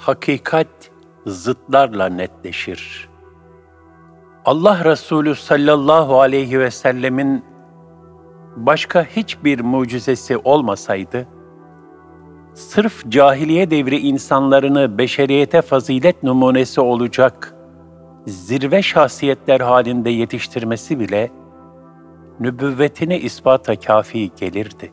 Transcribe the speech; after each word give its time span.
hakikat 0.00 0.90
zıtlarla 1.26 2.06
netleşir. 2.08 3.08
Allah 4.44 4.84
Resulü 4.84 5.34
sallallahu 5.34 6.20
aleyhi 6.20 6.60
ve 6.60 6.70
sellemin 6.70 7.44
başka 8.56 9.04
hiçbir 9.04 9.60
mucizesi 9.60 10.36
olmasaydı, 10.36 11.28
sırf 12.54 13.08
cahiliye 13.08 13.70
devri 13.70 13.98
insanlarını 13.98 14.98
beşeriyete 14.98 15.62
fazilet 15.62 16.22
numunesi 16.22 16.80
olacak 16.80 17.54
zirve 18.26 18.82
şahsiyetler 18.82 19.60
halinde 19.60 20.10
yetiştirmesi 20.10 21.00
bile 21.00 21.30
nübüvvetini 22.40 23.16
ispata 23.18 23.76
kafi 23.76 24.30
gelirdi. 24.40 24.92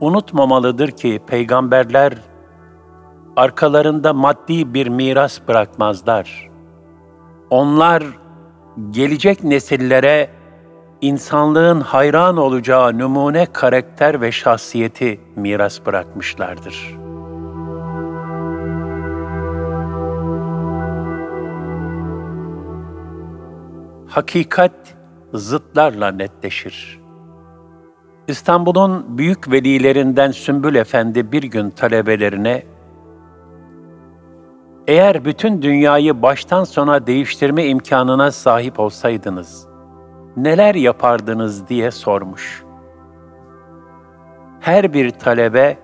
Unutmamalıdır 0.00 0.90
ki 0.90 1.20
peygamberler 1.26 2.14
arkalarında 3.36 4.12
maddi 4.12 4.74
bir 4.74 4.86
miras 4.86 5.40
bırakmazlar. 5.48 6.50
Onlar 7.50 8.04
gelecek 8.90 9.44
nesillere 9.44 10.30
insanlığın 11.00 11.80
hayran 11.80 12.36
olacağı 12.36 12.98
numune 12.98 13.46
karakter 13.46 14.20
ve 14.20 14.32
şahsiyeti 14.32 15.20
miras 15.36 15.86
bırakmışlardır. 15.86 16.96
Hakikat 24.08 24.94
zıtlarla 25.32 26.10
netleşir. 26.10 27.00
İstanbul'un 28.28 29.18
büyük 29.18 29.52
velilerinden 29.52 30.30
Sümbül 30.30 30.74
Efendi 30.74 31.32
bir 31.32 31.42
gün 31.42 31.70
talebelerine 31.70 32.73
eğer 34.88 35.24
bütün 35.24 35.62
dünyayı 35.62 36.22
baştan 36.22 36.64
sona 36.64 37.06
değiştirme 37.06 37.66
imkanına 37.66 38.32
sahip 38.32 38.80
olsaydınız, 38.80 39.66
neler 40.36 40.74
yapardınız 40.74 41.68
diye 41.68 41.90
sormuş. 41.90 42.64
Her 44.60 44.92
bir 44.92 45.10
talebe 45.10 45.78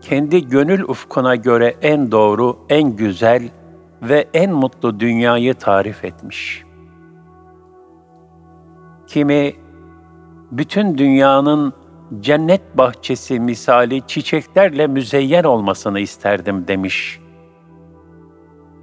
kendi 0.00 0.48
gönül 0.48 0.82
ufkuna 0.82 1.36
göre 1.36 1.74
en 1.82 2.12
doğru, 2.12 2.56
en 2.68 2.96
güzel 2.96 3.50
ve 4.02 4.28
en 4.34 4.52
mutlu 4.52 5.00
dünyayı 5.00 5.54
tarif 5.54 6.04
etmiş. 6.04 6.64
Kimi 9.06 9.54
bütün 10.50 10.98
dünyanın 10.98 11.72
cennet 12.20 12.78
bahçesi 12.78 13.40
misali 13.40 14.06
çiçeklerle 14.06 14.86
müzeyyen 14.86 15.44
olmasını 15.44 16.00
isterdim 16.00 16.68
demiş. 16.68 17.23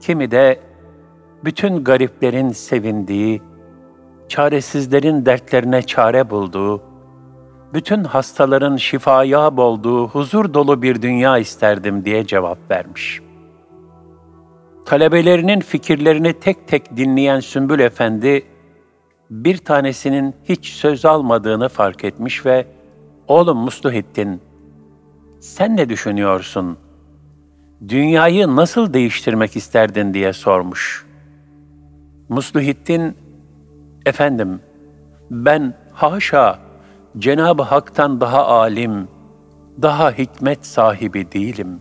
Kimi 0.02 0.32
de 0.32 0.60
bütün 1.44 1.84
gariplerin 1.84 2.50
sevindiği, 2.50 3.42
çaresizlerin 4.30 5.26
dertlerine 5.26 5.82
çare 5.82 6.30
bulduğu, 6.30 6.82
bütün 7.74 8.04
hastaların 8.04 8.78
şifaya 8.78 9.58
bulduğu 9.58 10.08
huzur 10.08 10.54
dolu 10.54 10.82
bir 10.82 11.02
dünya 11.02 11.38
isterdim 11.38 12.06
diye 12.06 12.26
cevap 12.26 12.72
vermiş. 12.72 13.22
Talebelerinin 14.86 15.60
fikirlerini 15.60 16.34
tek 16.34 16.68
tek 16.68 16.98
dinleyen 16.98 17.40
Sümbül 17.40 17.80
Efendi, 17.80 18.44
bir 19.30 19.58
tanesinin 19.58 20.36
hiç 20.44 20.68
söz 20.68 21.06
almadığını 21.06 21.70
fark 21.70 22.04
etmiş 22.04 22.46
ve 22.46 22.66
''Oğlum 23.28 23.58
Musluhettin, 23.58 24.42
sen 25.40 25.78
ne 25.78 25.90
düşünüyorsun? 25.90 26.78
Dünyayı 27.88 28.56
nasıl 28.56 28.94
değiştirmek 28.94 29.56
isterdin?'' 29.56 30.14
diye 30.14 30.34
sormuş. 30.34 31.06
Musluhettin, 32.30 33.18
''Efendim, 34.06 34.60
ben 35.32 35.74
haşa 35.94 36.60
Cenab-ı 37.18 37.64
Hak'tan 37.64 38.22
daha 38.22 38.48
alim, 38.48 39.08
daha 39.82 40.12
hikmet 40.12 40.66
sahibi 40.66 41.32
değilim. 41.32 41.80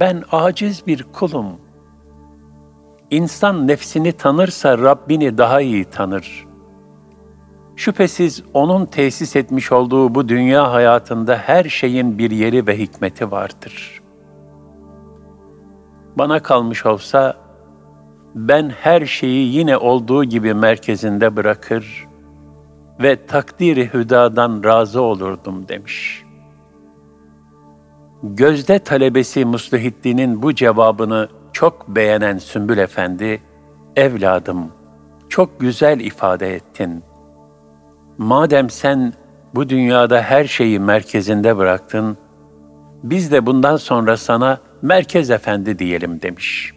Ben 0.00 0.22
aciz 0.32 0.86
bir 0.86 1.02
kulum. 1.02 1.46
İnsan 3.10 3.68
nefsini 3.68 4.12
tanırsa 4.12 4.78
Rabbini 4.78 5.38
daha 5.38 5.60
iyi 5.60 5.84
tanır. 5.84 6.46
Şüphesiz 7.76 8.42
O'nun 8.54 8.86
tesis 8.86 9.36
etmiş 9.36 9.72
olduğu 9.72 10.14
bu 10.14 10.28
dünya 10.28 10.72
hayatında 10.72 11.36
her 11.36 11.64
şeyin 11.64 12.18
bir 12.18 12.30
yeri 12.30 12.66
ve 12.66 12.78
hikmeti 12.78 13.30
vardır. 13.30 14.05
Bana 16.18 16.42
kalmış 16.42 16.86
olsa, 16.86 17.34
ben 18.34 18.68
her 18.80 19.06
şeyi 19.06 19.54
yine 19.54 19.76
olduğu 19.76 20.24
gibi 20.24 20.54
merkezinde 20.54 21.36
bırakır 21.36 22.06
ve 23.02 23.26
takdiri 23.26 23.94
hüdadan 23.94 24.64
razı 24.64 25.00
olurdum 25.00 25.68
demiş. 25.68 26.24
Gözde 28.22 28.78
talebesi 28.78 29.44
Muslihiddin'in 29.44 30.42
bu 30.42 30.54
cevabını 30.54 31.28
çok 31.52 31.88
beğenen 31.88 32.38
Sümbül 32.38 32.78
Efendi, 32.78 33.42
evladım, 33.96 34.72
çok 35.28 35.60
güzel 35.60 36.00
ifade 36.00 36.54
ettin. 36.54 37.02
Madem 38.18 38.70
sen 38.70 39.12
bu 39.54 39.68
dünyada 39.68 40.22
her 40.22 40.44
şeyi 40.44 40.80
merkezinde 40.80 41.56
bıraktın, 41.56 42.16
biz 43.02 43.32
de 43.32 43.46
bundan 43.46 43.76
sonra 43.76 44.16
sana 44.16 44.58
Merkez 44.82 45.30
Efendi 45.30 45.78
diyelim 45.78 46.22
demiş. 46.22 46.72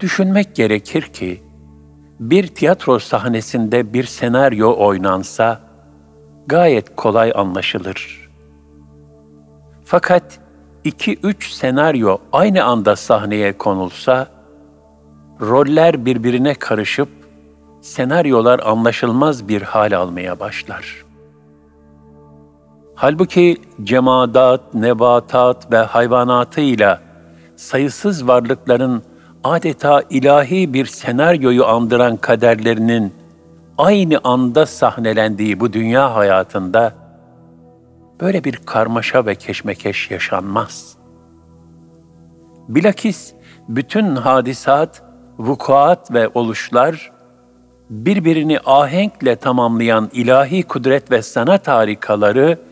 Düşünmek 0.00 0.54
gerekir 0.54 1.02
ki, 1.02 1.42
bir 2.20 2.46
tiyatro 2.46 2.98
sahnesinde 2.98 3.92
bir 3.92 4.04
senaryo 4.04 4.74
oynansa 4.78 5.60
gayet 6.46 6.96
kolay 6.96 7.32
anlaşılır. 7.34 8.28
Fakat 9.84 10.38
iki 10.84 11.18
üç 11.22 11.50
senaryo 11.50 12.18
aynı 12.32 12.64
anda 12.64 12.96
sahneye 12.96 13.58
konulsa, 13.58 14.26
roller 15.40 16.04
birbirine 16.04 16.54
karışıp 16.54 17.08
senaryolar 17.80 18.60
anlaşılmaz 18.60 19.48
bir 19.48 19.62
hal 19.62 19.92
almaya 19.92 20.40
başlar. 20.40 21.07
Halbuki 23.00 23.56
cemadat, 23.82 24.74
nebatat 24.74 25.72
ve 25.72 25.76
hayvanatıyla 25.76 27.00
sayısız 27.56 28.28
varlıkların 28.28 29.02
adeta 29.44 30.02
ilahi 30.10 30.74
bir 30.74 30.86
senaryoyu 30.86 31.66
andıran 31.66 32.16
kaderlerinin 32.16 33.14
aynı 33.78 34.20
anda 34.24 34.66
sahnelendiği 34.66 35.60
bu 35.60 35.72
dünya 35.72 36.14
hayatında 36.14 36.94
böyle 38.20 38.44
bir 38.44 38.56
karmaşa 38.56 39.26
ve 39.26 39.34
keşmekeş 39.34 40.10
yaşanmaz. 40.10 40.96
Bilakis 42.68 43.32
bütün 43.68 44.16
hadisat, 44.16 45.02
vukuat 45.38 46.12
ve 46.12 46.28
oluşlar 46.34 47.12
birbirini 47.90 48.60
ahenkle 48.60 49.36
tamamlayan 49.36 50.10
ilahi 50.12 50.62
kudret 50.62 51.10
ve 51.10 51.22
sanat 51.22 51.68
harikaları 51.68 52.67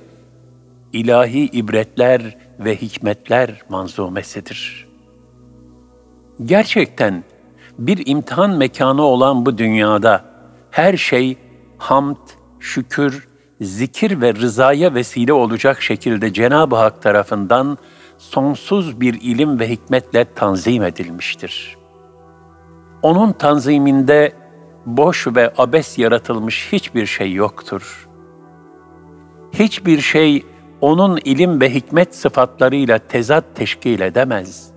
ilahi 1.00 1.44
ibretler 1.44 2.36
ve 2.60 2.76
hikmetler 2.76 3.62
manzumesidir.'' 3.68 4.86
Gerçekten 6.44 7.24
bir 7.78 8.06
imtihan 8.06 8.50
mekanı 8.50 9.02
olan 9.02 9.46
bu 9.46 9.58
dünyada 9.58 10.24
her 10.70 10.96
şey 10.96 11.36
hamd, 11.78 12.16
şükür, 12.60 13.28
zikir 13.60 14.20
ve 14.20 14.34
rızaya 14.34 14.94
vesile 14.94 15.32
olacak 15.32 15.82
şekilde 15.82 16.32
Cenab-ı 16.32 16.76
Hak 16.76 17.02
tarafından 17.02 17.78
sonsuz 18.18 19.00
bir 19.00 19.14
ilim 19.14 19.60
ve 19.60 19.70
hikmetle 19.70 20.24
tanzim 20.34 20.82
edilmiştir. 20.82 21.76
Onun 23.02 23.32
tanziminde 23.32 24.32
boş 24.86 25.26
ve 25.26 25.52
abes 25.58 25.98
yaratılmış 25.98 26.68
hiçbir 26.72 27.06
şey 27.06 27.32
yoktur. 27.32 28.08
Hiçbir 29.52 30.00
şey 30.00 30.46
onun 30.86 31.18
ilim 31.24 31.60
ve 31.60 31.74
hikmet 31.74 32.14
sıfatlarıyla 32.14 32.98
tezat 32.98 33.44
teşkil 33.54 34.00
edemez.'' 34.00 34.76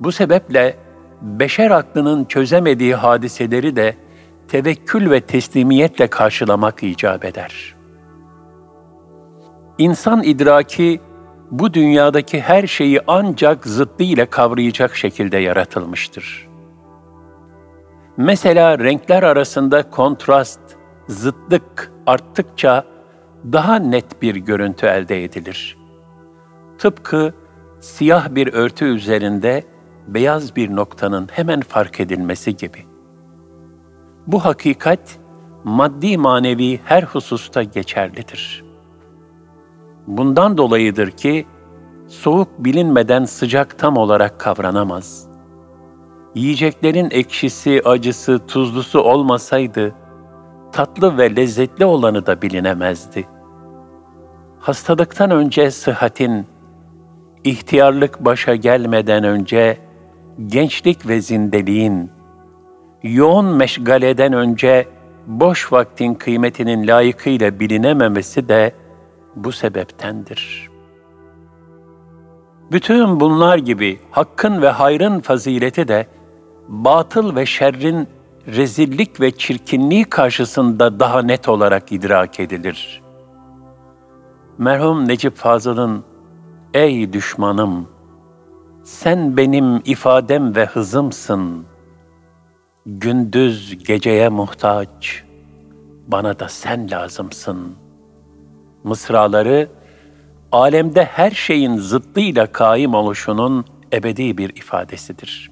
Bu 0.00 0.12
sebeple 0.12 0.76
beşer 1.22 1.70
aklının 1.70 2.24
çözemediği 2.24 2.94
hadiseleri 2.94 3.76
de 3.76 3.96
tevekkül 4.48 5.10
ve 5.10 5.20
teslimiyetle 5.20 6.06
karşılamak 6.06 6.82
icap 6.82 7.24
eder. 7.24 7.74
İnsan 9.78 10.22
idraki 10.22 11.00
bu 11.50 11.74
dünyadaki 11.74 12.40
her 12.40 12.66
şeyi 12.66 13.00
ancak 13.06 13.66
zıttı 13.66 14.02
ile 14.04 14.26
kavrayacak 14.26 14.96
şekilde 14.96 15.38
yaratılmıştır. 15.38 16.48
Mesela 18.16 18.78
renkler 18.78 19.22
arasında 19.22 19.90
kontrast, 19.90 20.60
zıtlık 21.08 21.92
arttıkça 22.06 22.84
daha 23.44 23.76
net 23.76 24.22
bir 24.22 24.36
görüntü 24.36 24.86
elde 24.86 25.24
edilir. 25.24 25.76
tıpkı 26.78 27.34
siyah 27.80 28.34
bir 28.34 28.52
örtü 28.52 28.84
üzerinde 28.84 29.64
beyaz 30.08 30.56
bir 30.56 30.76
noktanın 30.76 31.28
hemen 31.32 31.60
fark 31.60 32.00
edilmesi 32.00 32.56
gibi. 32.56 32.84
Bu 34.26 34.44
hakikat 34.44 35.18
maddi 35.64 36.18
manevi 36.18 36.80
her 36.84 37.02
hususta 37.02 37.62
geçerlidir. 37.62 38.64
Bundan 40.06 40.58
dolayıdır 40.58 41.10
ki 41.10 41.46
soğuk 42.08 42.48
bilinmeden 42.58 43.24
sıcak 43.24 43.78
tam 43.78 43.96
olarak 43.96 44.40
kavranamaz. 44.40 45.28
Yiyeceklerin 46.34 47.08
ekşisi, 47.10 47.82
acısı, 47.84 48.46
tuzlusu 48.46 49.00
olmasaydı 49.00 49.94
tatlı 50.80 51.18
ve 51.18 51.36
lezzetli 51.36 51.84
olanı 51.84 52.26
da 52.26 52.42
bilinemezdi. 52.42 53.28
Hastalıktan 54.60 55.30
önce 55.30 55.70
sıhhatin, 55.70 56.46
ihtiyarlık 57.44 58.24
başa 58.24 58.54
gelmeden 58.54 59.24
önce 59.24 59.78
gençlik 60.46 61.08
ve 61.08 61.20
zindeliğin, 61.20 62.10
yoğun 63.02 63.44
meşgaleden 63.46 64.32
önce 64.32 64.88
boş 65.26 65.72
vaktin 65.72 66.14
kıymetinin 66.14 66.86
layıkıyla 66.86 67.60
bilinememesi 67.60 68.48
de 68.48 68.72
bu 69.36 69.52
sebeptendir. 69.52 70.70
Bütün 72.72 73.20
bunlar 73.20 73.58
gibi 73.58 74.00
hakkın 74.10 74.62
ve 74.62 74.68
hayrın 74.68 75.20
fazileti 75.20 75.88
de 75.88 76.06
batıl 76.68 77.36
ve 77.36 77.46
şerrin 77.46 78.08
rezillik 78.46 79.20
ve 79.20 79.30
çirkinliği 79.30 80.04
karşısında 80.04 81.00
daha 81.00 81.22
net 81.22 81.48
olarak 81.48 81.92
idrak 81.92 82.40
edilir. 82.40 83.02
Merhum 84.58 85.08
Necip 85.08 85.36
Fazıl'ın 85.36 86.04
Ey 86.74 87.12
düşmanım, 87.12 87.88
sen 88.84 89.36
benim 89.36 89.82
ifadem 89.84 90.56
ve 90.56 90.66
hızımsın. 90.66 91.64
Gündüz 92.86 93.84
geceye 93.84 94.28
muhtaç, 94.28 95.24
bana 96.06 96.38
da 96.38 96.48
sen 96.48 96.90
lazımsın. 96.90 97.74
Mısraları, 98.84 99.68
alemde 100.52 101.04
her 101.04 101.30
şeyin 101.30 101.76
zıttıyla 101.76 102.46
kaim 102.46 102.94
oluşunun 102.94 103.64
ebedi 103.92 104.38
bir 104.38 104.48
ifadesidir. 104.48 105.49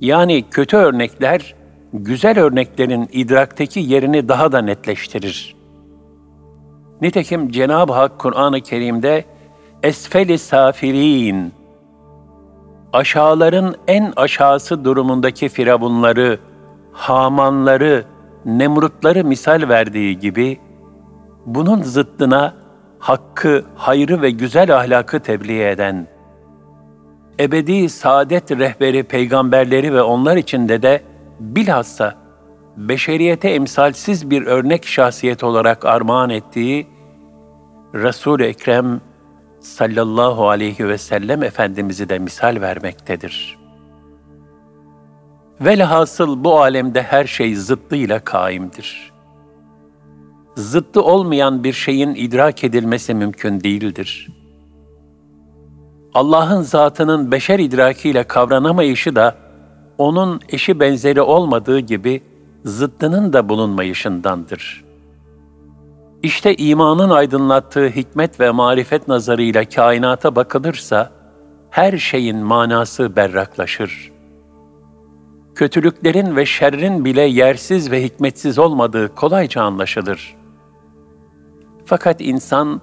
Yani 0.00 0.44
kötü 0.50 0.76
örnekler, 0.76 1.54
güzel 1.92 2.38
örneklerin 2.38 3.08
idrakteki 3.12 3.80
yerini 3.80 4.28
daha 4.28 4.52
da 4.52 4.60
netleştirir. 4.60 5.56
Nitekim 7.00 7.50
Cenab-ı 7.50 7.92
Hak 7.92 8.18
Kur'an-ı 8.18 8.60
Kerim'de 8.60 9.24
esfeli 9.82 10.38
safirin, 10.38 11.52
aşağıların 12.92 13.76
en 13.88 14.12
aşağısı 14.16 14.84
durumundaki 14.84 15.48
firavunları, 15.48 16.38
hamanları, 16.92 18.04
nemrutları 18.44 19.24
misal 19.24 19.68
verdiği 19.68 20.18
gibi, 20.18 20.60
bunun 21.46 21.82
zıttına 21.82 22.54
hakkı, 22.98 23.64
hayrı 23.76 24.22
ve 24.22 24.30
güzel 24.30 24.76
ahlakı 24.76 25.20
tebliğ 25.20 25.62
eden, 25.62 26.06
ebedi 27.40 27.88
saadet 27.88 28.50
rehberi 28.50 29.02
peygamberleri 29.02 29.94
ve 29.94 30.02
onlar 30.02 30.36
içinde 30.36 30.82
de 30.82 31.02
bilhassa 31.40 32.14
beşeriyete 32.76 33.48
emsalsiz 33.48 34.30
bir 34.30 34.46
örnek 34.46 34.86
şahsiyet 34.86 35.44
olarak 35.44 35.84
armağan 35.84 36.30
ettiği 36.30 36.86
Resul-i 37.94 38.44
Ekrem 38.44 39.00
sallallahu 39.60 40.48
aleyhi 40.48 40.88
ve 40.88 40.98
sellem 40.98 41.42
Efendimiz'i 41.42 42.08
de 42.08 42.18
misal 42.18 42.60
vermektedir. 42.60 43.58
Velhasıl 45.60 46.44
bu 46.44 46.60
alemde 46.60 47.02
her 47.02 47.24
şey 47.24 47.54
zıttıyla 47.54 48.24
kaimdir. 48.24 49.12
Zıttı 50.56 51.02
olmayan 51.02 51.64
bir 51.64 51.72
şeyin 51.72 52.14
idrak 52.14 52.64
edilmesi 52.64 53.14
mümkün 53.14 53.60
değildir. 53.60 54.39
Allah'ın 56.14 56.62
zatının 56.62 57.32
beşer 57.32 57.58
idrakiyle 57.58 58.24
kavranamayışı 58.24 59.16
da 59.16 59.34
onun 59.98 60.40
eşi 60.48 60.80
benzeri 60.80 61.20
olmadığı 61.20 61.78
gibi 61.78 62.22
zıttının 62.64 63.32
da 63.32 63.48
bulunmayışındandır.'' 63.48 64.90
İşte 66.22 66.56
imanın 66.56 67.10
aydınlattığı 67.10 67.88
hikmet 67.88 68.40
ve 68.40 68.50
marifet 68.50 69.08
nazarıyla 69.08 69.64
kainata 69.64 70.36
bakılırsa, 70.36 71.10
her 71.70 71.98
şeyin 71.98 72.36
manası 72.36 73.16
berraklaşır. 73.16 74.12
Kötülüklerin 75.54 76.36
ve 76.36 76.46
şerrin 76.46 77.04
bile 77.04 77.22
yersiz 77.22 77.90
ve 77.90 78.04
hikmetsiz 78.04 78.58
olmadığı 78.58 79.14
kolayca 79.14 79.62
anlaşılır. 79.62 80.36
Fakat 81.84 82.20
insan, 82.20 82.80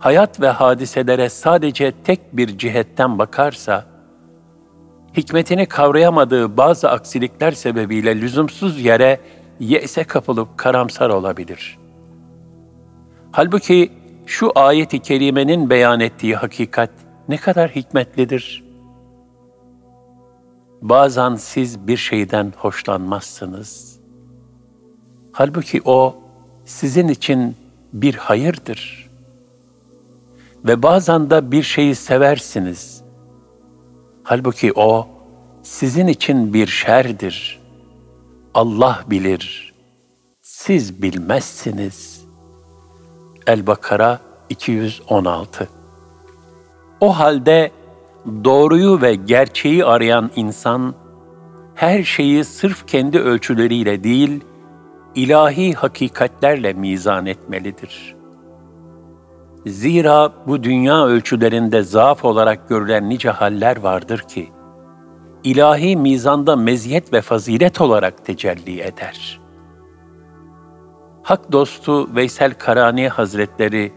hayat 0.00 0.40
ve 0.40 0.48
hadiselere 0.48 1.28
sadece 1.28 1.92
tek 2.04 2.36
bir 2.36 2.58
cihetten 2.58 3.18
bakarsa, 3.18 3.84
hikmetini 5.16 5.66
kavrayamadığı 5.66 6.56
bazı 6.56 6.90
aksilikler 6.90 7.52
sebebiyle 7.52 8.20
lüzumsuz 8.20 8.80
yere 8.80 9.20
yese 9.60 10.04
kapılıp 10.04 10.58
karamsar 10.58 11.10
olabilir.'' 11.10 11.80
Halbuki 13.32 13.92
şu 14.26 14.52
ayeti 14.54 14.98
kerimenin 14.98 15.70
beyan 15.70 16.00
ettiği 16.00 16.36
hakikat 16.36 16.90
ne 17.28 17.36
kadar 17.36 17.70
hikmetlidir. 17.70 18.64
Bazen 20.82 21.34
siz 21.34 21.86
bir 21.86 21.96
şeyden 21.96 22.52
hoşlanmazsınız. 22.56 24.00
Halbuki 25.32 25.82
o 25.84 26.16
sizin 26.64 27.08
için 27.08 27.56
bir 27.92 28.14
hayırdır. 28.14 29.09
Ve 30.64 30.82
bazen 30.82 31.30
de 31.30 31.52
bir 31.52 31.62
şeyi 31.62 31.94
seversiniz. 31.94 33.02
Halbuki 34.22 34.72
o 34.72 35.08
sizin 35.62 36.06
için 36.06 36.54
bir 36.54 36.66
şerdir. 36.66 37.60
Allah 38.54 39.04
bilir, 39.10 39.74
siz 40.42 41.02
bilmezsiniz.'' 41.02 42.30
El-Bakara 43.46 44.20
216 44.48 45.68
O 47.00 47.18
halde 47.18 47.70
doğruyu 48.26 49.02
ve 49.02 49.14
gerçeği 49.14 49.84
arayan 49.84 50.30
insan, 50.36 50.94
her 51.74 52.02
şeyi 52.02 52.44
sırf 52.44 52.86
kendi 52.86 53.18
ölçüleriyle 53.18 54.04
değil, 54.04 54.40
ilahi 55.14 55.72
hakikatlerle 55.74 56.72
mizan 56.72 57.26
etmelidir. 57.26 58.19
Zira 59.66 60.32
bu 60.46 60.62
dünya 60.62 61.06
ölçülerinde 61.06 61.82
zaaf 61.82 62.24
olarak 62.24 62.68
görülen 62.68 63.08
nice 63.08 63.30
haller 63.30 63.76
vardır 63.76 64.18
ki, 64.18 64.48
ilahi 65.44 65.96
mizanda 65.96 66.56
meziyet 66.56 67.12
ve 67.12 67.20
fazilet 67.20 67.80
olarak 67.80 68.24
tecelli 68.24 68.80
eder.'' 68.80 69.40
Hak 71.30 71.52
dostu 71.52 72.14
Veysel 72.14 72.54
Karani 72.54 73.08
Hazretleri 73.08 73.92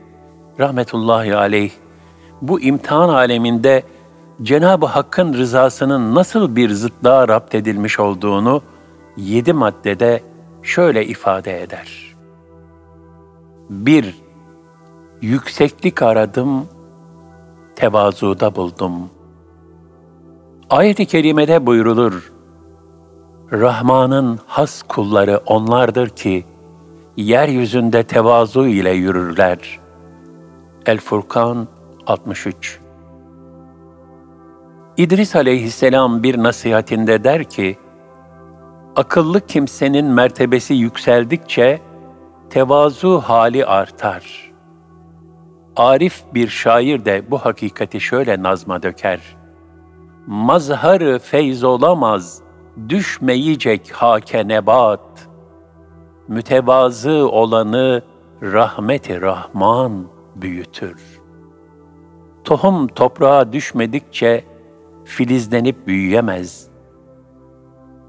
rahmetullahi 0.60 1.36
aleyh 1.36 1.72
bu 2.42 2.62
imtihan 2.62 3.10
aleminde 3.10 3.84
Cenab-ı 4.42 4.86
Hakk'ın 4.86 5.34
rızasının 5.34 6.16
nasıl 6.16 6.56
bir 6.56 6.70
zıtlığa 6.70 7.28
rapt 7.28 7.56
edilmiş 7.56 8.00
olduğunu 8.00 8.62
yedi 9.18 9.54
maddede 9.54 10.24
şöyle 10.64 11.06
ifade 11.06 11.64
eder. 11.64 12.16
1. 13.70 14.23
Yükseklik 15.24 16.02
aradım, 16.02 16.66
tevazuda 17.76 18.56
buldum. 18.56 19.10
Ayet-i 20.70 21.06
kerimede 21.06 21.66
buyrulur, 21.66 22.32
Rahman'ın 23.52 24.40
has 24.48 24.82
kulları 24.82 25.42
onlardır 25.46 26.10
ki, 26.10 26.46
yeryüzünde 27.18 28.04
tevazu 28.04 28.68
ile 28.68 28.92
yürürler. 28.92 29.80
El 30.86 31.00
Furkan 31.00 31.68
63 32.08 32.80
İdris 34.98 35.36
aleyhisselam 35.36 36.24
bir 36.24 36.38
nasihatinde 36.38 37.24
der 37.24 37.44
ki, 37.44 37.78
akıllı 38.96 39.48
kimsenin 39.48 40.06
mertebesi 40.06 40.74
yükseldikçe 40.74 41.82
tevazu 42.50 43.20
hali 43.20 43.66
artar. 43.66 44.53
Arif 45.76 46.24
bir 46.34 46.48
şair 46.48 47.06
de 47.06 47.32
bu 47.32 47.38
hakikati 47.38 48.02
şöyle 48.02 48.44
nazma 48.44 48.84
döker. 48.84 49.20
Mazharı 50.28 51.20
feyz 51.20 51.64
olamaz, 51.64 52.42
düşmeyecek 52.90 53.92
hake 53.92 54.48
nebat.'' 54.48 55.34
mütevazı 56.28 57.30
olanı 57.30 58.02
rahmeti 58.42 59.22
Rahman 59.22 60.08
büyütür. 60.36 61.02
Tohum 62.44 62.88
toprağa 62.88 63.54
düşmedikçe 63.54 64.44
filizlenip 65.06 65.88
büyüyemez. 65.88 66.68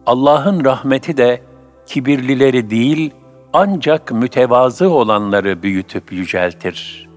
Allah'ın 0.06 0.64
rahmeti 0.64 1.16
de 1.16 1.42
kibirlileri 1.86 2.70
değil, 2.70 3.14
ancak 3.52 4.12
mütevazı 4.12 4.90
olanları 4.90 5.62
büyütüp 5.62 6.12
yüceltir. 6.12 7.10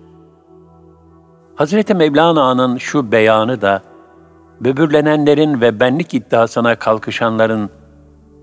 Hazreti 1.57 1.93
Mevlana'nın 1.93 2.77
şu 2.77 3.11
beyanı 3.11 3.61
da, 3.61 3.81
böbürlenenlerin 4.61 5.61
ve 5.61 5.79
benlik 5.79 6.13
iddiasına 6.13 6.75
kalkışanların 6.75 7.69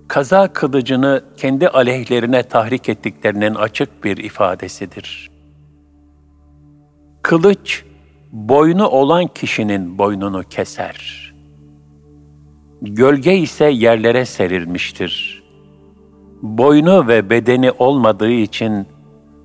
kaza 0.09 0.52
kılıcını 0.52 1.23
kendi 1.37 1.68
aleyhlerine 1.68 2.42
tahrik 2.42 2.88
ettiklerinin 2.88 3.54
açık 3.54 4.04
bir 4.04 4.16
ifadesidir. 4.16 5.30
Kılıç, 7.23 7.85
boynu 8.33 8.87
olan 8.87 9.26
kişinin 9.26 9.99
boynunu 9.99 10.42
keser. 10.42 11.33
Gölge 12.83 13.37
ise 13.37 13.64
yerlere 13.64 14.25
serilmiştir. 14.25 15.42
Boynu 16.42 17.09
ve 17.09 17.30
bedeni 17.30 17.71
olmadığı 17.71 18.30
için 18.30 18.87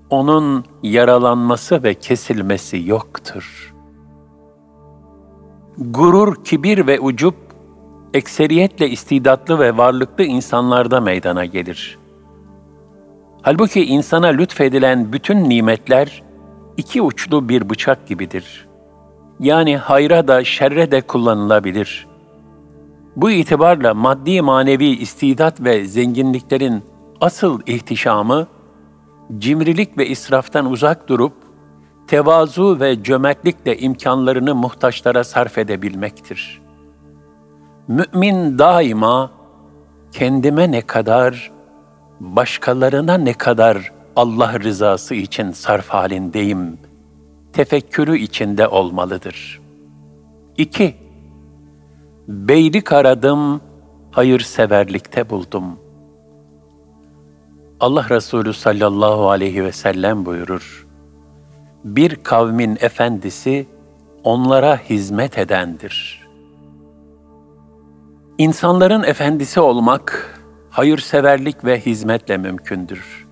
onun 0.09 0.65
yaralanması 0.83 1.83
ve 1.83 1.93
kesilmesi 1.93 2.83
yoktur. 2.85 3.73
Gurur, 5.77 6.43
kibir 6.43 6.87
ve 6.87 6.99
ucup 6.99 7.35
ekseriyetle 8.13 8.89
istidatlı 8.89 9.59
ve 9.59 9.77
varlıklı 9.77 10.23
insanlarda 10.23 11.01
meydana 11.01 11.45
gelir. 11.45 11.97
Halbuki 13.41 13.85
insana 13.85 14.27
lütfedilen 14.27 15.13
bütün 15.13 15.49
nimetler 15.49 16.23
iki 16.77 17.01
uçlu 17.01 17.49
bir 17.49 17.69
bıçak 17.69 18.07
gibidir. 18.07 18.67
Yani 19.39 19.77
hayra 19.77 20.27
da 20.27 20.43
şerre 20.43 20.91
de 20.91 21.01
kullanılabilir. 21.01 22.07
Bu 23.15 23.31
itibarla 23.31 23.93
maddi 23.93 24.41
manevi 24.41 24.85
istidat 24.85 25.61
ve 25.61 25.85
zenginliklerin 25.85 26.83
asıl 27.21 27.61
ihtişamı, 27.65 28.47
cimrilik 29.38 29.98
ve 29.98 30.07
israftan 30.07 30.71
uzak 30.71 31.09
durup, 31.09 31.33
tevazu 32.07 32.79
ve 32.79 33.03
cömertlikle 33.03 33.77
imkanlarını 33.77 34.55
muhtaçlara 34.55 35.24
sarf 35.24 35.57
edebilmektir.'' 35.57 36.69
Mümin 37.89 38.59
daima 38.59 39.31
kendime 40.12 40.71
ne 40.71 40.81
kadar, 40.81 41.51
başkalarına 42.19 43.17
ne 43.17 43.33
kadar 43.33 43.91
Allah 44.15 44.59
rızası 44.59 45.15
için 45.15 45.51
sarf 45.51 45.89
halindeyim, 45.89 46.77
tefekkürü 47.53 48.17
içinde 48.17 48.67
olmalıdır. 48.67 49.62
2. 50.57 50.95
Beylik 52.27 52.93
aradım, 52.93 53.62
hayırseverlikte 54.12 55.29
buldum. 55.29 55.79
Allah 57.79 58.05
Resulü 58.09 58.53
sallallahu 58.53 59.29
aleyhi 59.29 59.63
ve 59.63 59.71
sellem 59.71 60.25
buyurur. 60.25 60.88
Bir 61.83 62.15
kavmin 62.15 62.77
efendisi 62.81 63.67
onlara 64.24 64.77
hizmet 64.77 65.38
edendir.'' 65.38 66.29
İnsanların 68.39 69.03
efendisi 69.03 69.59
olmak, 69.59 70.39
hayırseverlik 70.69 71.65
ve 71.65 71.79
hizmetle 71.79 72.38
mümkündür. 72.38 73.27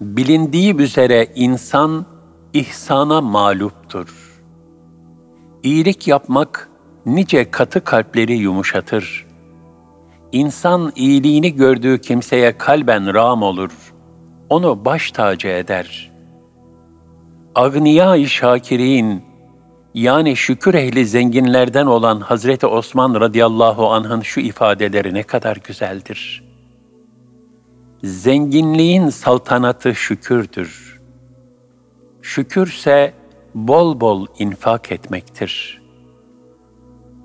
Bilindiği 0.00 0.76
üzere 0.76 1.26
insan 1.34 2.06
ihsana 2.52 3.20
mağluptur. 3.20 4.40
İyilik 5.62 6.08
yapmak 6.08 6.68
nice 7.06 7.50
katı 7.50 7.84
kalpleri 7.84 8.32
yumuşatır. 8.32 9.26
İnsan 10.34 10.92
iyiliğini 10.96 11.54
gördüğü 11.54 12.00
kimseye 12.00 12.58
kalben 12.58 13.14
ram 13.14 13.42
olur. 13.42 13.70
Onu 14.50 14.84
baş 14.84 15.10
tacı 15.10 15.48
eder. 15.48 16.12
Agniya-i 17.54 18.28
şakirin, 18.28 19.22
yani 19.94 20.36
şükür 20.36 20.74
ehli 20.74 21.06
zenginlerden 21.06 21.86
olan 21.86 22.20
Hazreti 22.20 22.66
Osman 22.66 23.20
radıyallahu 23.20 23.90
anh'ın 23.90 24.20
şu 24.20 24.40
ifadeleri 24.40 25.14
ne 25.14 25.22
kadar 25.22 25.56
güzeldir. 25.56 26.44
Zenginliğin 28.04 29.08
saltanatı 29.08 29.94
şükürdür. 29.94 31.00
Şükürse 32.22 33.14
bol 33.54 34.00
bol 34.00 34.26
infak 34.38 34.92
etmektir. 34.92 35.83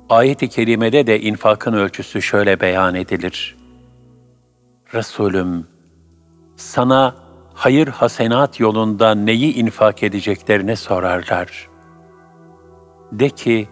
Ayet-i 0.10 0.50
kerimede 0.50 1.08
de 1.08 1.22
infakın 1.22 1.74
ölçüsü 1.74 2.22
şöyle 2.22 2.60
beyan 2.62 2.96
edilir. 2.96 3.58
Resulüm, 4.94 5.68
sana 6.56 7.16
hayır 7.54 7.88
hasenat 7.88 8.60
yolunda 8.60 9.16
neyi 9.16 9.54
infak 9.54 10.04
edeceklerini 10.04 10.76
sorarlar.'' 10.76 11.80
De 13.12 13.30
ki, 13.30 13.70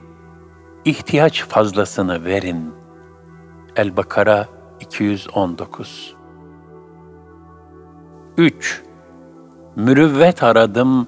ihtiyaç 0.85 1.43
fazlasını 1.43 2.25
verin. 2.25 2.73
El-Bakara 3.75 4.47
219 4.79 6.15
3. 8.37 8.83
Mürüvvet 9.75 10.43
aradım, 10.43 11.07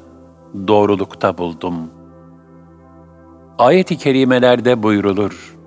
doğrulukta 0.68 1.38
buldum. 1.38 1.99
Ayet-i 3.60 3.98
kerimelerde 3.98 4.84
buyrulur. 4.84 5.58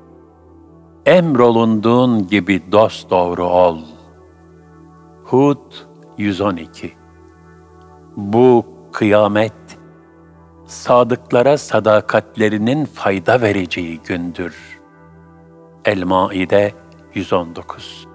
Emrolunduğun 1.06 2.28
gibi 2.28 2.62
dost 2.72 3.10
doğru 3.10 3.44
ol. 3.44 3.78
Hud 5.24 5.72
112 6.18 6.92
Bu 8.16 8.66
kıyamet 8.92 9.52
sadıklara 10.66 11.58
sadakatlerinin 11.58 12.84
fayda 12.84 13.40
vereceği 13.40 14.00
gündür. 14.08 14.80
El-Maide 15.84 16.72
119 17.14 18.08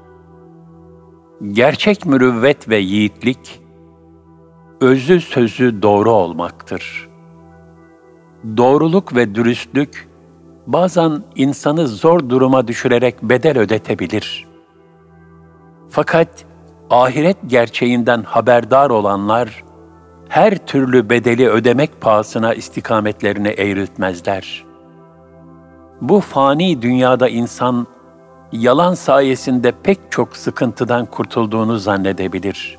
Gerçek 1.51 2.05
mürüvvet 2.05 2.69
ve 2.69 2.77
yiğitlik, 2.77 3.61
özü 4.81 5.21
sözü 5.21 5.81
doğru 5.81 6.11
olmaktır. 6.11 7.06
Doğruluk 8.57 9.15
ve 9.15 9.35
dürüstlük, 9.35 10.07
bazen 10.67 11.23
insanı 11.35 11.87
zor 11.87 12.29
duruma 12.29 12.67
düşürerek 12.67 13.23
bedel 13.23 13.57
ödetebilir. 13.59 14.47
Fakat 15.89 16.45
ahiret 16.89 17.37
gerçeğinden 17.47 18.23
haberdar 18.23 18.89
olanlar, 18.89 19.63
her 20.29 20.65
türlü 20.65 21.09
bedeli 21.09 21.49
ödemek 21.49 22.01
pahasına 22.01 22.53
istikametlerini 22.53 23.47
eğriltmezler. 23.47 24.65
Bu 26.01 26.19
fani 26.19 26.81
dünyada 26.81 27.29
insan, 27.29 27.87
yalan 28.51 28.93
sayesinde 28.93 29.73
pek 29.83 29.99
çok 30.09 30.37
sıkıntıdan 30.37 31.05
kurtulduğunu 31.05 31.77
zannedebilir. 31.77 32.77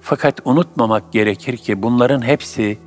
Fakat 0.00 0.40
unutmamak 0.44 1.12
gerekir 1.12 1.56
ki 1.56 1.82
bunların 1.82 2.22
hepsi, 2.22 2.78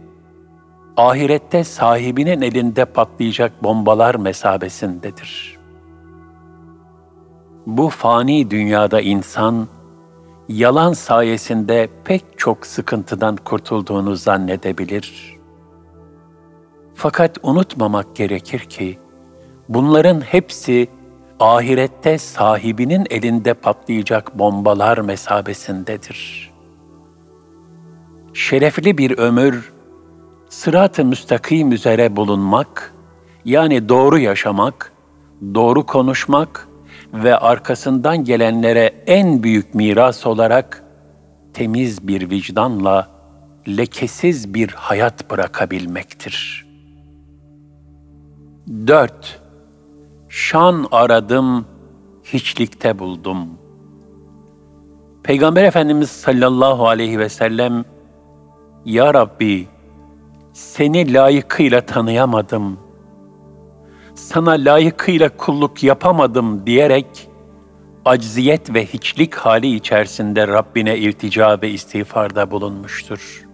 ahirette 0.98 1.64
sahibinin 1.64 2.42
elinde 2.42 2.86
patlayacak 2.86 3.64
bombalar 3.64 4.16
mesabesindedir. 4.16 5.58
Bu 7.68 7.90
fani 7.90 8.52
dünyada 8.52 9.02
insan, 9.02 9.68
yalan 10.50 10.94
sayesinde 10.94 11.90
pek 12.04 12.24
çok 12.38 12.66
sıkıntıdan 12.66 13.36
kurtulduğunu 13.36 14.16
zannedebilir. 14.16 15.38
Fakat 16.96 17.38
unutmamak 17.44 18.16
gerekir 18.16 18.60
ki 18.60 19.00
bunların 19.70 20.22
hepsi 20.22 20.88
ahirette 21.40 22.18
sahibinin 22.18 23.08
elinde 23.10 23.54
patlayacak 23.54 24.40
bombalar 24.40 24.98
mesabesindedir. 24.98 26.52
Şerefli 28.34 28.98
bir 28.98 29.18
ömür, 29.18 29.77
sırat-ı 30.50 31.06
müstakim 31.06 31.72
üzere 31.72 32.16
bulunmak, 32.16 32.94
yani 33.46 33.90
doğru 33.90 34.20
yaşamak, 34.20 34.92
doğru 35.54 35.86
konuşmak 35.86 36.68
ve 37.14 37.38
arkasından 37.38 38.24
gelenlere 38.24 39.04
en 39.08 39.44
büyük 39.44 39.76
miras 39.76 40.28
olarak 40.28 40.84
temiz 41.54 42.08
bir 42.08 42.30
vicdanla 42.30 43.08
lekesiz 43.68 44.54
bir 44.54 44.70
hayat 44.70 45.32
bırakabilmektir. 45.32 46.68
4. 48.88 49.42
Şan 50.30 50.88
aradım, 50.92 51.66
hiçlikte 52.24 53.00
buldum. 53.00 53.48
Peygamber 55.24 55.64
Efendimiz 55.64 56.10
sallallahu 56.10 56.88
aleyhi 56.88 57.20
ve 57.20 57.30
sellem, 57.30 57.86
Ya 58.86 59.14
Rabbi, 59.14 59.68
seni 60.58 61.14
layıkıyla 61.14 61.82
tanıyamadım, 61.82 62.80
sana 64.16 64.52
layıkıyla 64.52 65.30
kulluk 65.30 65.84
yapamadım 65.84 66.66
diyerek 66.66 67.30
acziyet 68.06 68.74
ve 68.74 68.86
hiçlik 68.86 69.36
hali 69.36 69.76
içerisinde 69.76 70.48
Rabbine 70.48 70.98
iltica 70.98 71.62
ve 71.62 71.70
istiğfarda 71.70 72.52
bulunmuştur. 72.52 73.48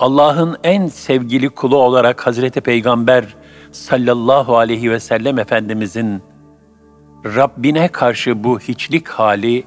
Allah'ın 0.00 0.56
en 0.64 0.86
sevgili 0.86 1.48
kulu 1.48 1.76
olarak 1.76 2.26
Hazreti 2.26 2.60
Peygamber 2.60 3.36
sallallahu 3.72 4.56
aleyhi 4.56 4.90
ve 4.90 5.00
sellem 5.00 5.38
Efendimizin 5.38 6.22
Rabbine 7.24 7.88
karşı 7.88 8.44
bu 8.44 8.60
hiçlik 8.60 9.08
hali 9.08 9.64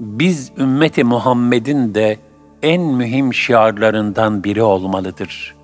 biz 0.00 0.52
ümmeti 0.58 1.04
Muhammed'in 1.04 1.94
de 1.94 2.18
en 2.62 2.82
mühim 2.82 3.34
şiarlarından 3.34 4.44
biri 4.44 4.62
olmalıdır. 4.62 5.54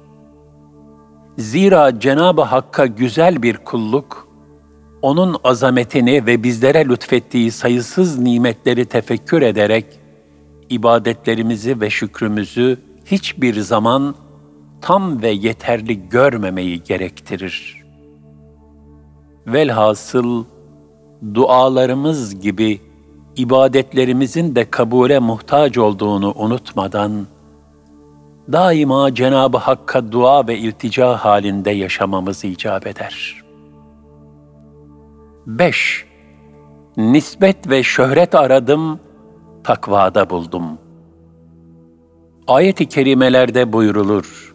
Zira 1.38 2.00
Cenab-ı 2.00 2.42
Hakk'a 2.42 2.86
güzel 2.86 3.42
bir 3.42 3.56
kulluk, 3.56 4.28
onun 5.02 5.36
azametini 5.44 6.26
ve 6.26 6.42
bizlere 6.42 6.88
lütfettiği 6.88 7.50
sayısız 7.50 8.18
nimetleri 8.18 8.84
tefekkür 8.84 9.42
ederek 9.42 9.86
ibadetlerimizi 10.70 11.80
ve 11.80 11.90
şükrümüzü 11.90 12.78
hiçbir 13.04 13.60
zaman 13.60 14.14
tam 14.80 15.22
ve 15.22 15.30
yeterli 15.30 16.08
görmemeyi 16.08 16.82
gerektirir. 16.82 17.84
Velhasıl 19.46 20.44
dualarımız 21.34 22.40
gibi 22.40 22.80
ibadetlerimizin 23.38 24.54
de 24.54 24.71
kabule 24.71 25.18
muhtaç 25.18 25.78
olduğunu 25.78 26.35
unutmadan 26.37 27.26
daima 28.52 29.14
Cenab-ı 29.14 29.59
Hakk'a 29.59 30.12
dua 30.12 30.47
ve 30.47 30.59
iltica 30.59 31.16
halinde 31.16 31.71
yaşamamız 31.71 32.45
icap 32.45 32.87
eder. 32.87 33.45
5. 35.47 36.07
Nisbet 36.97 37.71
ve 37.71 37.83
şöhret 37.83 38.35
aradım, 38.35 39.00
takvada 39.64 40.30
buldum. 40.30 40.78
Ayet-i 42.47 42.88
kerimelerde 42.88 43.73
buyrulur. 43.73 44.54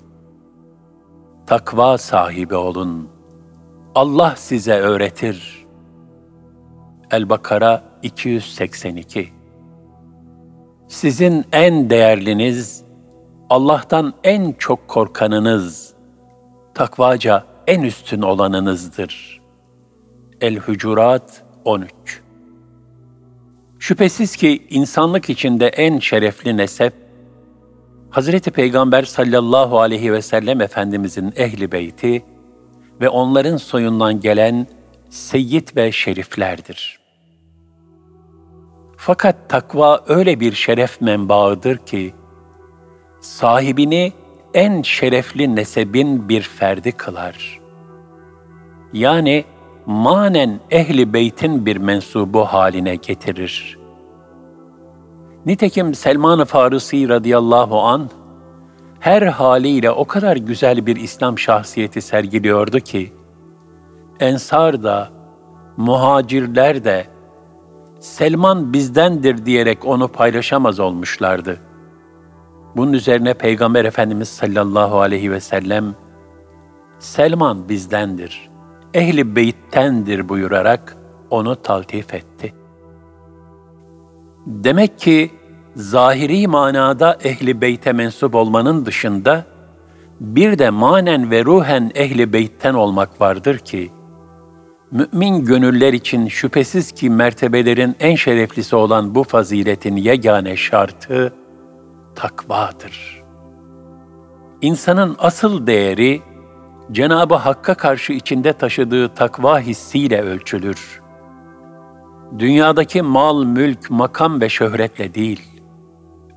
Takva 1.46 1.98
sahibi 1.98 2.56
olun. 2.56 3.10
Allah 3.96 4.34
size 4.38 4.74
öğretir. 4.74 5.66
El-Bakara 7.12 7.93
282 8.04 9.30
Sizin 10.88 11.46
en 11.52 11.90
değerliniz, 11.90 12.84
Allah'tan 13.50 14.14
en 14.24 14.52
çok 14.52 14.88
korkanınız, 14.88 15.94
takvaca 16.74 17.46
en 17.68 17.82
üstün 17.82 18.22
olanınızdır. 18.22 19.42
El-Hucurat 20.42 21.44
13 21.66 21.92
Şüphesiz 23.80 24.36
ki 24.36 24.68
insanlık 24.70 25.30
içinde 25.30 25.68
en 25.68 26.00
şerefli 26.00 26.58
nesep, 26.58 26.94
Hazreti 28.10 28.52
Peygamber 28.52 29.04
sallallahu 29.04 29.80
aleyhi 29.80 30.14
ve 30.14 30.22
sellem 30.22 30.62
Efendimizin 30.62 31.34
ehli 31.36 31.72
beyti 31.72 32.26
ve 33.02 33.10
onların 33.10 33.58
soyundan 33.58 34.20
gelen 34.20 34.68
seyyid 35.10 35.76
ve 35.76 35.92
şeriflerdir. 35.92 37.03
Fakat 39.06 39.50
takva 39.50 40.00
öyle 40.08 40.40
bir 40.40 40.54
şeref 40.54 41.02
menbaıdır 41.02 41.78
ki, 41.78 42.14
sahibini 43.20 44.14
en 44.54 44.82
şerefli 44.82 45.56
nesebin 45.56 46.30
bir 46.30 46.42
ferdi 46.42 46.92
kılar. 46.92 47.62
Yani 48.94 49.46
manen 49.86 50.60
ehli 50.72 51.14
beytin 51.14 51.66
bir 51.66 51.78
mensubu 51.78 52.46
haline 52.46 52.96
getirir. 52.96 53.80
Nitekim 55.46 55.94
Selman-ı 55.94 56.46
Farisi 56.46 57.10
radıyallahu 57.10 57.80
an 57.80 58.10
her 59.00 59.22
haliyle 59.22 59.92
o 59.92 60.06
kadar 60.06 60.38
güzel 60.38 60.86
bir 60.86 60.96
İslam 60.96 61.40
şahsiyeti 61.40 62.02
sergiliyordu 62.02 62.80
ki, 62.80 63.14
Ensar 64.20 64.84
da, 64.84 65.10
muhacirler 65.78 66.84
de, 66.84 67.13
Selman 68.04 68.74
bizdendir 68.74 69.46
diyerek 69.46 69.86
onu 69.86 70.08
paylaşamaz 70.08 70.80
olmuşlardı. 70.80 71.60
Bunun 72.76 72.94
üzerine 72.94 73.34
Peygamber 73.34 73.86
Efendimiz 73.86 74.30
sallallahu 74.30 75.00
aleyhi 75.00 75.32
ve 75.32 75.40
sellem, 75.40 75.96
Selman 77.00 77.70
bizdendir, 77.70 78.50
ehli 78.94 79.36
beyttendir 79.36 80.30
buyurarak 80.30 80.98
onu 81.30 81.56
taltif 81.56 82.14
etti. 82.14 82.54
Demek 84.48 85.00
ki 85.00 85.32
zahiri 85.76 86.48
manada 86.48 87.18
ehli 87.24 87.62
beyte 87.62 87.94
mensup 87.94 88.36
olmanın 88.36 88.86
dışında 88.86 89.46
bir 90.20 90.60
de 90.60 90.70
manen 90.70 91.32
ve 91.32 91.46
ruhen 91.46 91.92
ehli 91.96 92.34
beytten 92.34 92.74
olmak 92.74 93.22
vardır 93.22 93.58
ki 93.58 93.92
mümin 94.94 95.46
gönüller 95.46 95.94
için 95.94 96.28
şüphesiz 96.28 96.92
ki 96.92 97.10
mertebelerin 97.10 97.96
en 98.00 98.16
şereflisi 98.16 98.76
olan 98.76 99.16
bu 99.16 99.24
faziletin 99.24 99.96
yegane 99.96 100.58
şartı 100.58 101.34
takvadır. 102.16 103.24
İnsanın 104.62 105.16
asıl 105.20 105.68
değeri 105.68 106.22
Cenabı 106.92 107.36
Hakk'a 107.36 107.76
karşı 107.76 108.14
içinde 108.14 108.54
taşıdığı 108.54 109.14
takva 109.14 109.60
hissiyle 109.60 110.22
ölçülür. 110.22 111.02
Dünyadaki 112.40 113.02
mal, 113.02 113.44
mülk, 113.44 113.90
makam 113.90 114.42
ve 114.42 114.50
şöhretle 114.50 115.14
değil. 115.14 115.42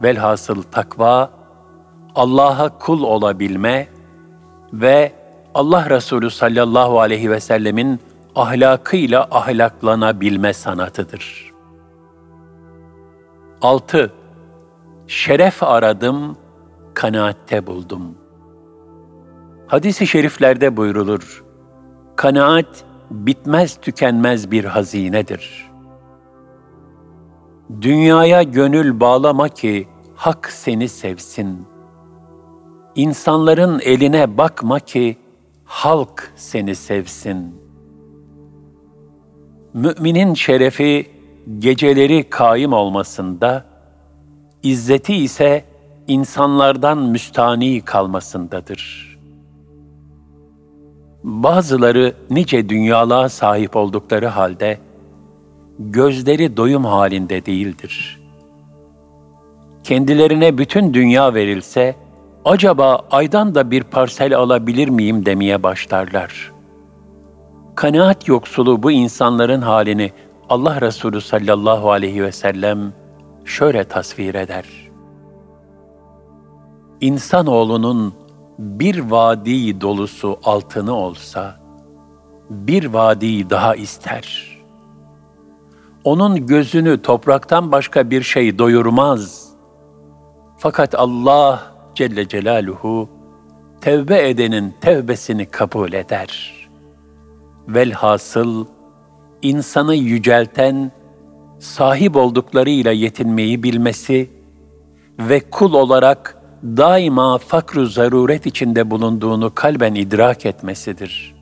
Velhasıl 0.03 0.63
takva 0.63 1.31
Allah'a 2.15 2.79
kul 2.79 3.03
olabilme 3.03 3.89
ve 4.73 5.13
Allah 5.55 5.91
Resulü 5.91 6.31
sallallahu 6.31 7.01
aleyhi 7.01 7.31
ve 7.31 7.41
sellemin 7.41 8.01
ahlakıyla 8.37 9.29
ahlaklanabilme 9.31 10.53
sanatıdır. 10.53 11.53
6. 13.63 14.13
Şeref 15.07 15.63
aradım, 15.63 16.37
kanaatte 16.95 17.67
buldum. 17.67 18.15
Hadis-i 19.67 20.07
şeriflerde 20.07 20.77
buyrulur. 20.77 21.45
Kanaat 22.17 22.85
bitmez 23.11 23.77
tükenmez 23.81 24.51
bir 24.51 24.65
hazinedir. 24.65 25.71
Dünyaya 27.81 28.43
gönül 28.43 29.01
bağlama 29.01 29.49
ki 29.49 29.89
hak 30.17 30.51
seni 30.51 30.89
sevsin. 30.89 31.67
İnsanların 32.95 33.81
eline 33.85 34.39
bakma 34.39 34.81
ki 34.81 35.17
halk 35.65 36.33
seni 36.37 36.75
sevsin.'' 36.75 37.66
Müminin 39.77 40.35
şerefi 40.35 41.07
geceleri 41.59 42.31
kaim 42.31 42.73
olmasında, 42.73 43.65
izzeti 44.63 45.17
ise 45.17 45.65
insanlardan 46.09 46.99
müstani 46.99 47.81
kalmasındadır. 47.81 49.17
Bazıları 51.25 52.15
nice 52.31 52.69
dünyalığa 52.69 53.29
sahip 53.29 53.77
oldukları 53.77 54.27
halde, 54.27 54.79
gözleri 55.79 56.57
doyum 56.57 56.85
halinde 56.85 57.47
değildir. 57.47 58.21
Kendilerine 59.85 60.59
bütün 60.59 60.95
dünya 60.95 61.35
verilse, 61.35 61.97
acaba 62.45 63.07
aydan 63.11 63.55
da 63.55 63.71
bir 63.71 63.83
parsel 63.83 64.37
alabilir 64.37 64.89
miyim 64.89 65.27
demeye 65.27 65.63
başlarlar.'' 65.63 66.56
Kanaat 67.77 68.29
yoksulu 68.29 68.83
bu 68.83 68.91
insanların 68.91 69.63
halini 69.63 70.13
Allah 70.49 70.81
Resulü 70.81 71.21
sallallahu 71.21 71.91
aleyhi 71.91 72.23
ve 72.23 72.33
sellem 72.33 72.93
şöyle 73.45 73.85
tasvir 73.85 74.35
eder. 74.35 74.65
İnsanoğlunun 77.01 78.15
bir 78.59 78.99
vadi 78.99 79.81
dolusu 79.81 80.39
altını 80.45 80.95
olsa, 80.95 81.61
bir 82.51 82.85
vadi 82.85 83.51
daha 83.51 83.75
ister. 83.75 84.57
Onun 86.05 86.47
gözünü 86.47 87.03
topraktan 87.03 87.73
başka 87.73 88.11
bir 88.11 88.23
şey 88.23 88.59
doyurmaz. 88.59 89.49
Fakat 90.59 90.95
Allah 90.95 91.63
Celle 91.95 92.29
Celaluhu, 92.29 93.09
tevbe 93.81 94.29
edenin 94.29 94.75
tevbesini 94.81 95.47
kabul 95.47 95.93
eder.'' 95.93 96.56
Velhasıl 97.69 98.67
insanı 99.43 99.95
yücelten, 99.95 100.93
sahip 101.59 102.17
olduklarıyla 102.17 102.93
yetinmeyi 102.93 103.63
bilmesi 103.63 104.31
ve 105.19 105.41
kul 105.41 105.73
olarak 105.73 106.43
daima 106.63 107.39
fakru 107.39 107.87
zaruret 107.87 108.47
içinde 108.47 108.91
bulunduğunu 108.91 109.55
kalben 109.55 109.95
idrak 109.95 110.47
etmesidir. 110.47 111.37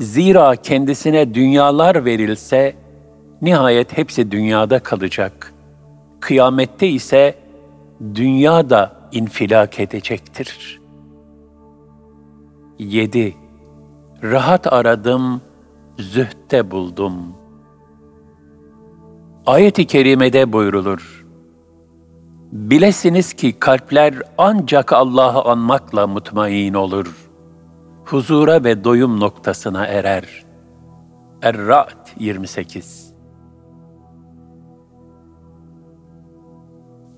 Zira 0.00 0.56
kendisine 0.56 1.34
dünyalar 1.34 2.04
verilse, 2.04 2.74
nihayet 3.42 3.98
hepsi 3.98 4.30
dünyada 4.30 4.78
kalacak. 4.78 5.54
Kıyamette 6.20 6.88
ise 6.88 7.34
dünya 8.14 8.70
da 8.70 8.92
infilak 9.12 9.80
edecektir. 9.80 10.80
7. 12.78 13.47
Rahat 14.22 14.72
aradım, 14.72 15.40
zühtte 15.98 16.70
buldum. 16.70 17.14
Ayet-i 19.46 19.86
kerimede 19.86 20.52
buyrulur. 20.52 21.26
Bilesiniz 22.52 23.32
ki 23.32 23.58
kalpler 23.58 24.14
ancak 24.38 24.92
Allah'ı 24.92 25.50
anmakla 25.50 26.06
mutmain 26.06 26.74
olur. 26.74 27.28
Huzura 28.04 28.64
ve 28.64 28.84
doyum 28.84 29.20
noktasına 29.20 29.86
erer. 29.86 30.44
Er-Ra'd 31.42 32.08
28 32.18 33.14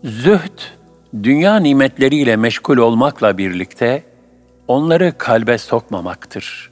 Zühd, 0.05 0.61
dünya 1.23 1.57
nimetleriyle 1.57 2.37
meşgul 2.37 2.77
olmakla 2.77 3.39
birlikte 3.39 4.05
onları 4.69 5.19
kalbe 5.19 5.59
sokmamaktır. 5.59 6.70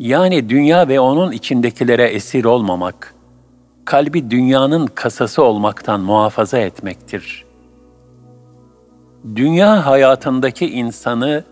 Yani 0.00 0.48
dünya 0.48 0.88
ve 0.88 1.00
onun 1.00 1.32
içindekilere 1.32 2.04
esir 2.04 2.44
olmamak, 2.44 3.14
kalbi 3.84 4.30
dünyanın 4.30 4.86
kasası 4.86 5.42
olmaktan 5.42 6.00
muhafaza 6.00 6.58
etmektir. 6.58 7.44
Dünya 9.36 9.86
hayatındaki 9.86 10.70
insanı 10.70 11.44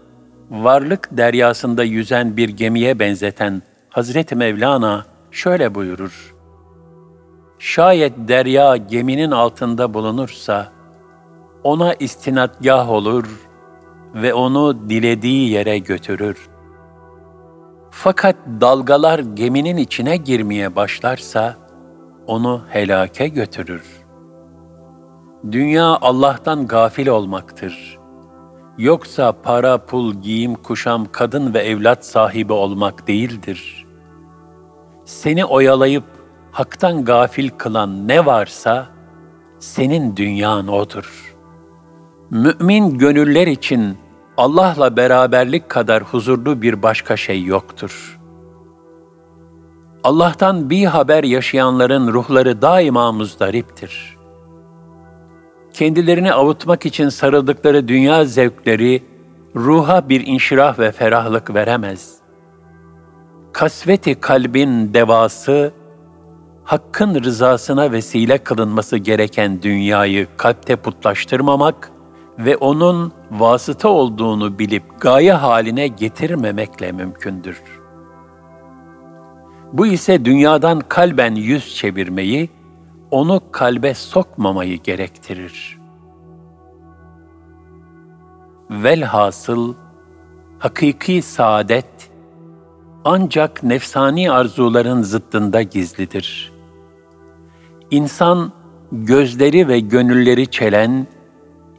varlık 0.51 1.09
deryasında 1.13 1.85
yüzen 1.85 2.37
bir 2.37 2.49
gemiye 2.49 2.99
benzeten 2.99 3.63
Hazreti 3.89 4.37
Mevlana 4.37 5.05
şöyle 5.31 5.75
buyurur. 5.75 6.35
Şayet 7.59 8.13
derya 8.19 8.77
geminin 8.77 9.31
altında 9.31 9.95
bulunursa, 9.95 10.69
ona 11.65 11.95
istinadgah 11.95 12.91
olur 12.91 13.27
ve 14.15 14.35
onu 14.35 14.91
dilediği 14.91 15.51
yere 15.51 15.79
götürür. 15.79 16.49
Fakat 18.01 18.37
dalgalar 18.61 19.19
geminin 19.19 19.77
içine 19.77 20.17
girmeye 20.17 20.77
başlarsa, 20.77 21.57
onu 22.27 22.63
helake 22.69 23.29
götürür. 23.29 23.83
Dünya 25.53 25.99
Allah'tan 26.01 26.67
gafil 26.67 27.07
olmaktır. 27.07 27.99
Yoksa 28.79 29.33
para, 29.33 29.79
pul, 29.79 30.15
giyim, 30.15 30.55
kuşam, 30.55 31.07
kadın 31.13 31.55
ve 31.55 31.59
evlat 31.59 32.07
sahibi 32.07 32.53
olmak 32.53 33.09
değildir. 33.09 33.87
Seni 35.05 35.45
oyalayıp 35.45 36.05
haktan 36.53 37.05
gafil 37.05 37.51
kılan 37.51 38.09
ne 38.09 38.27
varsa 38.27 38.87
senin 39.59 40.17
dünyan 40.17 40.69
odur. 40.69 41.37
Mümin 42.31 42.99
gönüller 42.99 43.47
için 43.47 43.99
Allah'la 44.39 44.97
beraberlik 44.97 45.69
kadar 45.69 46.03
huzurlu 46.03 46.63
bir 46.63 46.83
başka 46.83 47.17
şey 47.17 47.45
yoktur. 47.45 48.21
Allah'tan 50.05 50.71
bir 50.71 50.85
haber 50.85 51.25
yaşayanların 51.25 52.13
ruhları 52.13 52.63
daima 52.63 53.13
muzdariptir. 53.13 54.17
Kendilerini 55.73 56.33
avutmak 56.33 56.87
için 56.87 57.09
sarıldıkları 57.09 57.89
dünya 57.89 58.25
zevkleri 58.25 59.03
ruha 59.57 60.09
bir 60.09 60.27
inşirah 60.27 60.79
ve 60.79 60.93
ferahlık 60.93 61.55
veremez. 61.55 62.15
Kasveti 63.53 64.21
kalbin 64.21 64.95
devası 64.95 65.73
Hakk'ın 66.65 67.23
rızasına 67.25 67.93
vesile 67.93 68.39
kılınması 68.39 68.97
gereken 68.97 69.63
dünyayı 69.63 70.27
kalpte 70.37 70.77
putlaştırmamak 70.77 71.91
ve 72.39 72.57
onun 72.57 73.18
vasıta 73.31 73.89
olduğunu 73.89 74.59
bilip 74.59 75.01
gaye 75.01 75.33
haline 75.33 75.89
getirmemekle 75.89 76.93
mümkündür. 76.93 77.63
Bu 79.73 79.87
ise 79.87 80.25
dünyadan 80.25 80.81
kalben 80.81 81.35
yüz 81.35 81.77
çevirmeyi, 81.77 82.51
onu 83.11 83.41
kalbe 83.53 83.95
sokmamayı 83.95 84.83
gerektirir. 84.83 85.79
Velhasıl, 88.71 89.75
hakiki 90.59 91.23
saadet, 91.23 92.11
ancak 93.05 93.63
nefsani 93.63 94.31
arzuların 94.31 95.03
zıttında 95.03 95.63
gizlidir. 95.63 96.53
İnsan, 97.91 98.53
gözleri 98.93 99.69
ve 99.69 99.81
gönülleri 99.81 100.47
çelen, 100.47 101.07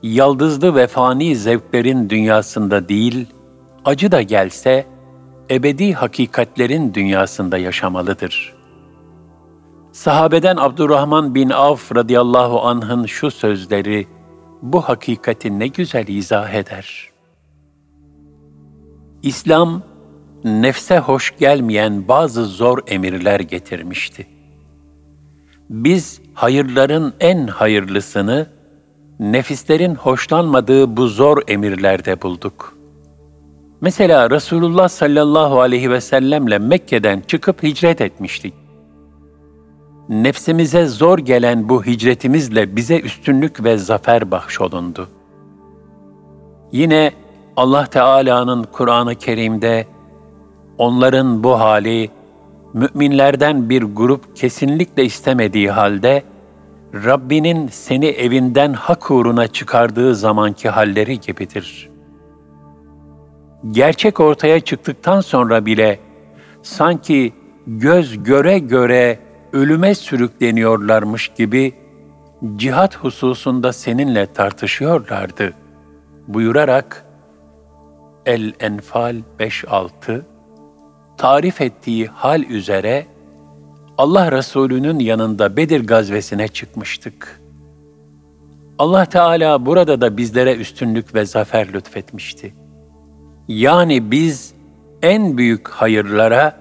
yaldızlı 0.04 0.76
ve 0.76 0.88
fani 0.88 1.36
zevklerin 1.36 2.10
dünyasında 2.10 2.90
değil, 2.90 3.26
acı 3.86 4.12
da 4.12 4.22
gelse, 4.22 4.86
ebedi 5.52 5.94
hakikatlerin 5.94 6.94
dünyasında 6.94 7.58
yaşamalıdır. 7.58 8.54
Sahabeden 9.92 10.58
Abdurrahman 10.58 11.36
bin 11.36 11.50
Avf 11.50 11.96
radıyallahu 11.96 12.62
anh'ın 12.62 13.06
şu 13.06 13.32
sözleri 13.32 14.08
bu 14.62 14.82
hakikati 14.82 15.60
ne 15.60 15.68
güzel 15.68 16.08
izah 16.08 16.54
eder. 16.54 17.10
İslam, 19.24 19.82
nefse 20.44 21.00
hoş 21.00 21.38
gelmeyen 21.40 22.08
bazı 22.08 22.46
zor 22.46 22.80
emirler 22.88 23.40
getirmişti. 23.40 24.28
Biz 25.70 26.22
hayırların 26.34 27.14
en 27.20 27.48
hayırlısını, 27.48 28.48
nefislerin 29.20 29.96
hoşlanmadığı 29.96 30.98
bu 30.98 31.08
zor 31.08 31.38
emirlerde 31.48 32.22
bulduk. 32.22 32.76
Mesela 33.82 34.30
Resulullah 34.30 34.90
sallallahu 34.90 35.62
aleyhi 35.62 35.92
ve 35.92 36.02
sellemle 36.02 36.58
Mekke'den 36.58 37.24
çıkıp 37.28 37.64
hicret 37.64 38.02
etmiştik. 38.02 38.54
Nefsimize 40.10 40.86
zor 40.86 41.18
gelen 41.18 41.70
bu 41.70 41.86
hicretimizle 41.86 42.76
bize 42.76 43.00
üstünlük 43.00 43.64
ve 43.64 43.78
zafer 43.78 44.32
bahşolundu. 44.32 45.08
Yine 46.72 47.12
Allah 47.56 47.86
Teala'nın 47.86 48.64
Kur'an-ı 48.64 49.16
Kerim'de 49.16 49.88
onların 50.78 51.44
bu 51.44 51.60
hali 51.60 52.10
müminlerden 52.74 53.70
bir 53.70 53.84
grup 53.84 54.36
kesinlikle 54.36 55.06
istemediği 55.06 55.72
halde 55.72 56.24
Rabbinin 56.94 57.68
seni 57.68 58.06
evinden 58.06 58.74
hak 58.74 59.12
uğruna 59.12 59.48
çıkardığı 59.48 60.16
zamanki 60.16 60.70
halleri 60.70 61.20
gibidir. 61.20 61.90
Gerçek 63.72 64.20
ortaya 64.20 64.60
çıktıktan 64.60 65.22
sonra 65.22 65.66
bile 65.66 66.00
sanki 66.64 67.34
göz 67.68 68.24
göre 68.24 68.60
göre 68.60 69.20
ölüme 69.54 69.96
sürükleniyorlarmış 69.96 71.32
gibi 71.38 71.74
cihat 72.56 72.96
hususunda 72.96 73.74
seninle 73.74 74.34
tartışıyorlardı 74.34 75.54
buyurarak 76.28 77.06
El-Enfal 78.26 79.16
5-6 79.40 80.22
tarif 81.18 81.62
ettiği 81.62 82.08
hal 82.08 82.44
üzere 82.44 83.06
Allah 84.00 84.32
Resulü'nün 84.32 85.00
yanında 85.00 85.58
Bedir 85.58 85.88
gazvesine 85.88 86.48
çıkmıştık. 86.48 87.40
Allah 88.78 89.06
Teala 89.06 89.66
burada 89.66 90.02
da 90.02 90.18
bizlere 90.18 90.56
üstünlük 90.56 91.16
ve 91.16 91.26
zafer 91.26 91.74
lütfetmişti. 91.74 92.54
Yani 93.48 94.12
biz 94.12 94.54
en 95.02 95.38
büyük 95.38 95.68
hayırlara 95.68 96.58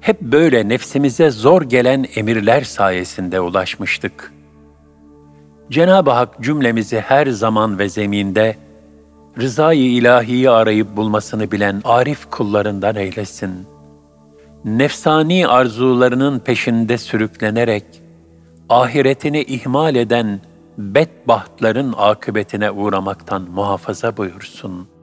hep 0.00 0.22
böyle 0.22 0.68
nefsimize 0.68 1.30
zor 1.30 1.62
gelen 1.62 2.06
emirler 2.16 2.62
sayesinde 2.62 3.40
ulaşmıştık. 3.40 4.32
Cenab-ı 5.70 6.10
Hak 6.10 6.40
cümlemizi 6.40 7.00
her 7.00 7.26
zaman 7.26 7.78
ve 7.78 7.88
zeminde 7.88 8.56
rızayı 9.40 9.90
ilahiyi 9.90 10.50
arayıp 10.50 10.96
bulmasını 10.96 11.50
bilen 11.50 11.80
arif 11.84 12.30
kullarından 12.30 12.96
eylesin.'' 12.96 13.77
Nefsani 14.64 15.48
arzularının 15.48 16.38
peşinde 16.38 16.98
sürüklenerek 16.98 17.84
ahiretini 18.68 19.42
ihmal 19.42 19.96
eden 19.96 20.40
bedbahtların 20.78 21.94
akıbetine 21.96 22.70
uğramaktan 22.70 23.42
muhafaza 23.42 24.16
buyursun.'' 24.16 24.97